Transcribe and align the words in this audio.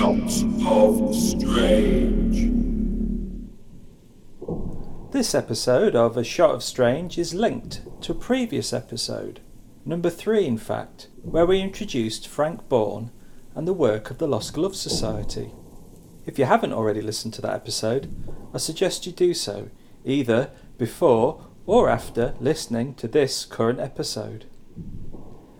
Of 0.00 1.14
Strange. 1.14 2.50
This 5.12 5.34
episode 5.34 5.94
of 5.94 6.16
A 6.16 6.24
Shot 6.24 6.54
of 6.54 6.62
Strange 6.62 7.18
is 7.18 7.34
linked 7.34 7.82
to 8.02 8.12
a 8.12 8.16
previous 8.16 8.72
episode, 8.72 9.40
number 9.84 10.10
three 10.10 10.46
in 10.46 10.58
fact, 10.58 11.08
where 11.22 11.46
we 11.46 11.60
introduced 11.60 12.26
Frank 12.26 12.68
Bourne 12.68 13.10
and 13.54 13.68
the 13.68 13.72
work 13.72 14.10
of 14.10 14.18
the 14.18 14.26
Lost 14.26 14.54
Gloves 14.54 14.80
Society. 14.80 15.52
If 16.26 16.38
you 16.38 16.46
haven't 16.46 16.72
already 16.72 17.00
listened 17.00 17.34
to 17.34 17.42
that 17.42 17.54
episode, 17.54 18.12
I 18.52 18.58
suggest 18.58 19.06
you 19.06 19.12
do 19.12 19.34
so, 19.34 19.70
either 20.04 20.50
before 20.76 21.46
or 21.66 21.88
after 21.88 22.34
listening 22.40 22.94
to 22.96 23.06
this 23.06 23.44
current 23.44 23.80
episode. 23.80 24.46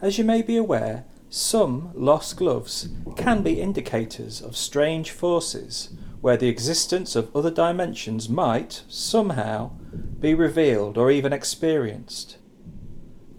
As 0.03 0.19
you 0.19 0.25
may 0.25 0.43
be 0.43 0.57
aware, 0.57 1.05
some 1.35 1.91
lost 1.95 2.37
gloves 2.37 2.89
can 3.17 3.43
be 3.43 3.61
indicators 3.61 4.41
of 4.41 4.57
strange 4.57 5.11
forces 5.11 5.91
where 6.21 6.37
the 6.37 6.47
existence 6.47 7.17
of 7.17 7.35
other 7.35 7.51
dimensions 7.51 8.29
might, 8.29 8.85
somehow, 8.87 9.73
be 10.21 10.33
revealed 10.33 10.97
or 10.97 11.11
even 11.11 11.33
experienced. 11.33 12.37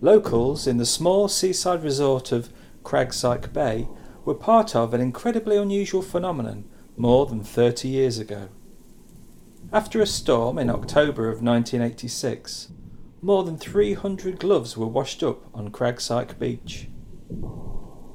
Locals 0.01 0.67
in 0.67 0.75
the 0.75 0.85
small 0.85 1.29
seaside 1.29 1.85
resort 1.85 2.33
of 2.33 2.49
Cragsyke 2.83 3.53
Bay 3.53 3.87
were 4.25 4.35
part 4.35 4.75
of 4.75 4.93
an 4.93 4.99
incredibly 4.99 5.55
unusual 5.55 6.01
phenomenon 6.01 6.65
more 6.97 7.25
than 7.25 7.45
30 7.45 7.87
years 7.87 8.19
ago. 8.19 8.49
After 9.71 10.01
a 10.01 10.05
storm 10.05 10.57
in 10.57 10.69
October 10.69 11.29
of 11.29 11.41
1986, 11.41 12.73
more 13.21 13.45
than 13.45 13.57
300 13.57 14.37
gloves 14.37 14.75
were 14.75 14.85
washed 14.85 15.23
up 15.23 15.45
on 15.53 15.71
Cragsyke 15.71 16.37
Beach. 16.37 16.89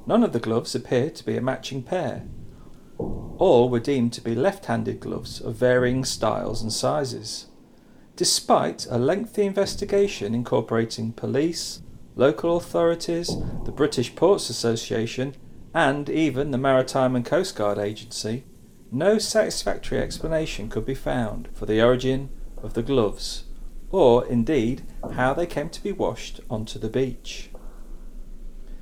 None 0.05 0.23
of 0.23 0.33
the 0.33 0.39
gloves 0.39 0.75
appeared 0.75 1.15
to 1.15 1.25
be 1.25 1.37
a 1.37 1.41
matching 1.41 1.83
pair. 1.83 2.27
All 2.97 3.69
were 3.69 3.79
deemed 3.79 4.13
to 4.13 4.21
be 4.21 4.35
left 4.35 4.65
handed 4.65 4.99
gloves 4.99 5.39
of 5.39 5.55
varying 5.55 6.05
styles 6.05 6.61
and 6.61 6.71
sizes. 6.71 7.47
Despite 8.15 8.85
a 8.89 8.97
lengthy 8.97 9.45
investigation 9.45 10.35
incorporating 10.35 11.13
police, 11.13 11.81
local 12.15 12.57
authorities, 12.57 13.35
the 13.65 13.71
British 13.71 14.15
Ports 14.15 14.49
Association, 14.49 15.35
and 15.73 16.09
even 16.09 16.51
the 16.51 16.57
Maritime 16.57 17.15
and 17.15 17.25
Coast 17.25 17.55
Guard 17.55 17.77
Agency, 17.77 18.43
no 18.91 19.17
satisfactory 19.17 19.99
explanation 19.99 20.67
could 20.67 20.85
be 20.85 20.93
found 20.95 21.47
for 21.53 21.65
the 21.65 21.81
origin 21.81 22.29
of 22.61 22.73
the 22.73 22.83
gloves, 22.83 23.45
or 23.89 24.25
indeed 24.25 24.81
how 25.13 25.33
they 25.33 25.45
came 25.45 25.69
to 25.69 25.81
be 25.81 25.93
washed 25.93 26.41
onto 26.49 26.77
the 26.77 26.89
beach. 26.89 27.50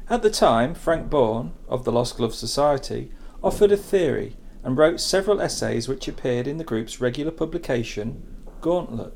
At 0.10 0.24
the 0.24 0.32
time, 0.32 0.74
Frank 0.74 1.08
Bourne, 1.08 1.52
of 1.68 1.84
the 1.84 1.92
Lost 1.92 2.18
Glove 2.18 2.34
Society, 2.34 3.12
offered 3.44 3.72
a 3.72 3.78
theory 3.78 4.38
and 4.64 4.76
wrote 4.76 5.00
several 5.00 5.40
essays 5.40 5.88
which 5.88 6.08
appeared 6.08 6.48
in 6.48 6.58
the 6.58 6.64
group's 6.64 7.00
regular 7.00 7.32
publication, 7.32 8.24
Gauntlet. 8.60 9.14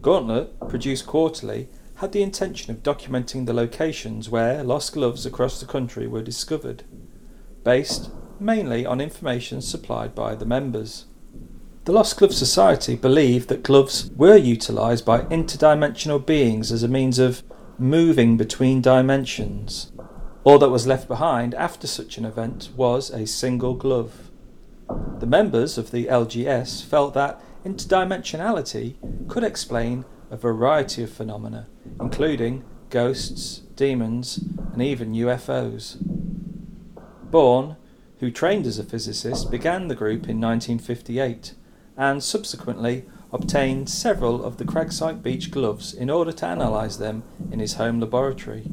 Gauntlet, 0.00 0.58
produced 0.68 1.06
quarterly, 1.06 1.68
had 1.96 2.12
the 2.12 2.22
intention 2.22 2.70
of 2.70 2.82
documenting 2.82 3.44
the 3.44 3.52
locations 3.52 4.30
where 4.30 4.64
lost 4.64 4.94
gloves 4.94 5.26
across 5.26 5.60
the 5.60 5.66
country 5.66 6.06
were 6.06 6.22
discovered, 6.22 6.84
based 7.62 8.10
mainly 8.40 8.86
on 8.86 8.98
information 8.98 9.60
supplied 9.60 10.14
by 10.14 10.34
the 10.34 10.46
members. 10.46 11.04
The 11.84 11.92
Lost 11.92 12.16
Glove 12.16 12.32
Society 12.32 12.96
believed 12.96 13.48
that 13.48 13.62
gloves 13.62 14.10
were 14.16 14.36
utilised 14.36 15.04
by 15.04 15.20
interdimensional 15.22 16.24
beings 16.24 16.72
as 16.72 16.82
a 16.82 16.88
means 16.88 17.18
of 17.18 17.42
moving 17.82 18.36
between 18.36 18.80
dimensions. 18.80 19.90
All 20.44 20.58
that 20.58 20.70
was 20.70 20.86
left 20.86 21.08
behind 21.08 21.52
after 21.54 21.86
such 21.86 22.16
an 22.16 22.24
event 22.24 22.70
was 22.76 23.10
a 23.10 23.26
single 23.26 23.74
glove. 23.74 24.30
The 25.18 25.26
members 25.26 25.76
of 25.76 25.90
the 25.90 26.06
LGS 26.06 26.84
felt 26.84 27.14
that 27.14 27.40
interdimensionality 27.64 29.28
could 29.28 29.42
explain 29.42 30.04
a 30.30 30.36
variety 30.36 31.02
of 31.02 31.12
phenomena, 31.12 31.66
including 32.00 32.64
ghosts, 32.90 33.62
demons, 33.74 34.38
and 34.72 34.80
even 34.80 35.12
UFOs. 35.12 35.96
Bourne, 37.30 37.76
who 38.20 38.30
trained 38.30 38.66
as 38.66 38.78
a 38.78 38.84
physicist, 38.84 39.50
began 39.50 39.88
the 39.88 39.96
group 39.96 40.28
in 40.28 40.40
1958 40.40 41.54
and 41.96 42.22
subsequently 42.22 43.04
obtained 43.32 43.88
several 43.88 44.44
of 44.44 44.58
the 44.58 44.64
Cragsyke 44.64 45.22
Beach 45.22 45.50
gloves 45.50 45.94
in 45.94 46.10
order 46.10 46.32
to 46.32 46.50
analyse 46.50 46.96
them 46.96 47.22
in 47.50 47.60
his 47.60 47.74
home 47.74 47.98
laboratory. 47.98 48.70